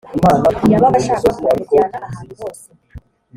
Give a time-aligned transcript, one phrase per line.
[0.71, 2.67] yabaga ashaka ko mujyana ahantu hose